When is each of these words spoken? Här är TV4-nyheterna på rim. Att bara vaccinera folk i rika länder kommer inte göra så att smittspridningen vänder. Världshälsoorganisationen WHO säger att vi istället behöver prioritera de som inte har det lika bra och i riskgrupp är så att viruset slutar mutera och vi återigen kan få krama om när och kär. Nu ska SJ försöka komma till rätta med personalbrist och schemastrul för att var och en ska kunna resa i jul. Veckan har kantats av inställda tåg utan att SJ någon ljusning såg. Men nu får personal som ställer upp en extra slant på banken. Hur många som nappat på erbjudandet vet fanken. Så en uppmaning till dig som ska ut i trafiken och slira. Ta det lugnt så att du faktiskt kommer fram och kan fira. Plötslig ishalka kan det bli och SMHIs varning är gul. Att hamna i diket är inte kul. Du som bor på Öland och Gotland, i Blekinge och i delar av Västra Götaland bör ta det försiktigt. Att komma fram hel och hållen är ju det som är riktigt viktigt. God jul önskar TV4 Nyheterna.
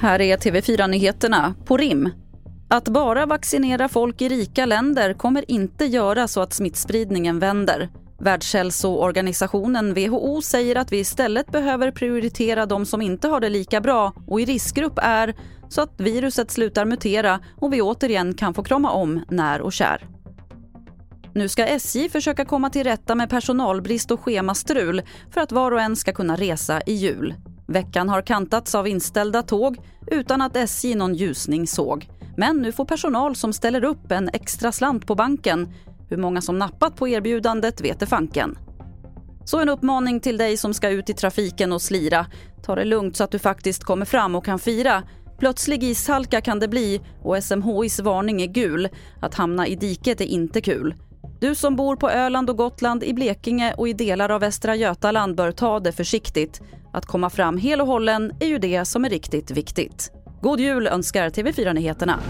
Här 0.00 0.20
är 0.20 0.36
TV4-nyheterna 0.36 1.54
på 1.64 1.76
rim. 1.76 2.08
Att 2.68 2.88
bara 2.88 3.26
vaccinera 3.26 3.88
folk 3.88 4.22
i 4.22 4.28
rika 4.28 4.66
länder 4.66 5.14
kommer 5.14 5.50
inte 5.50 5.84
göra 5.84 6.28
så 6.28 6.40
att 6.40 6.52
smittspridningen 6.52 7.38
vänder. 7.38 7.88
Världshälsoorganisationen 8.18 9.94
WHO 9.94 10.42
säger 10.42 10.76
att 10.76 10.92
vi 10.92 10.98
istället 10.98 11.52
behöver 11.52 11.90
prioritera 11.90 12.66
de 12.66 12.86
som 12.86 13.02
inte 13.02 13.28
har 13.28 13.40
det 13.40 13.48
lika 13.48 13.80
bra 13.80 14.12
och 14.26 14.40
i 14.40 14.44
riskgrupp 14.44 14.98
är 15.02 15.34
så 15.68 15.82
att 15.82 16.00
viruset 16.00 16.50
slutar 16.50 16.84
mutera 16.84 17.40
och 17.56 17.72
vi 17.72 17.82
återigen 17.82 18.34
kan 18.34 18.54
få 18.54 18.62
krama 18.62 18.90
om 18.90 19.24
när 19.28 19.60
och 19.60 19.72
kär. 19.72 20.19
Nu 21.34 21.48
ska 21.48 21.64
SJ 21.64 22.08
försöka 22.08 22.44
komma 22.44 22.70
till 22.70 22.84
rätta 22.84 23.14
med 23.14 23.30
personalbrist 23.30 24.10
och 24.10 24.20
schemastrul 24.20 25.02
för 25.30 25.40
att 25.40 25.52
var 25.52 25.72
och 25.72 25.80
en 25.80 25.96
ska 25.96 26.12
kunna 26.12 26.36
resa 26.36 26.80
i 26.86 26.92
jul. 26.92 27.34
Veckan 27.66 28.08
har 28.08 28.22
kantats 28.22 28.74
av 28.74 28.88
inställda 28.88 29.42
tåg 29.42 29.76
utan 30.06 30.42
att 30.42 30.56
SJ 30.56 30.94
någon 30.94 31.14
ljusning 31.14 31.66
såg. 31.66 32.08
Men 32.36 32.56
nu 32.56 32.72
får 32.72 32.84
personal 32.84 33.36
som 33.36 33.52
ställer 33.52 33.84
upp 33.84 34.12
en 34.12 34.30
extra 34.32 34.72
slant 34.72 35.06
på 35.06 35.14
banken. 35.14 35.72
Hur 36.08 36.16
många 36.16 36.40
som 36.40 36.58
nappat 36.58 36.96
på 36.96 37.08
erbjudandet 37.08 37.80
vet 37.80 38.08
fanken. 38.08 38.58
Så 39.44 39.58
en 39.58 39.68
uppmaning 39.68 40.20
till 40.20 40.38
dig 40.38 40.56
som 40.56 40.74
ska 40.74 40.88
ut 40.88 41.10
i 41.10 41.14
trafiken 41.14 41.72
och 41.72 41.82
slira. 41.82 42.26
Ta 42.62 42.74
det 42.74 42.84
lugnt 42.84 43.16
så 43.16 43.24
att 43.24 43.30
du 43.30 43.38
faktiskt 43.38 43.84
kommer 43.84 44.04
fram 44.04 44.34
och 44.34 44.44
kan 44.44 44.58
fira. 44.58 45.02
Plötslig 45.38 45.84
ishalka 45.84 46.40
kan 46.40 46.58
det 46.58 46.68
bli 46.68 47.00
och 47.22 47.44
SMHIs 47.44 48.00
varning 48.00 48.42
är 48.42 48.46
gul. 48.46 48.88
Att 49.20 49.34
hamna 49.34 49.66
i 49.66 49.76
diket 49.76 50.20
är 50.20 50.24
inte 50.24 50.60
kul. 50.60 50.94
Du 51.40 51.54
som 51.54 51.76
bor 51.76 51.96
på 51.96 52.10
Öland 52.10 52.50
och 52.50 52.56
Gotland, 52.56 53.04
i 53.04 53.14
Blekinge 53.14 53.74
och 53.74 53.88
i 53.88 53.92
delar 53.92 54.28
av 54.28 54.40
Västra 54.40 54.76
Götaland 54.76 55.36
bör 55.36 55.52
ta 55.52 55.80
det 55.80 55.92
försiktigt. 55.92 56.60
Att 56.92 57.06
komma 57.06 57.30
fram 57.30 57.58
hel 57.58 57.80
och 57.80 57.86
hållen 57.86 58.32
är 58.40 58.46
ju 58.46 58.58
det 58.58 58.84
som 58.84 59.04
är 59.04 59.10
riktigt 59.10 59.50
viktigt. 59.50 60.12
God 60.42 60.60
jul 60.60 60.86
önskar 60.86 61.30
TV4 61.30 61.72
Nyheterna. 61.72 62.20